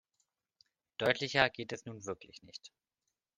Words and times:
Deutlicher 0.99 1.47
geht 1.51 1.71
es 1.73 1.85
nun 1.85 2.03
wirklich 2.07 2.41
nicht. 2.41 2.71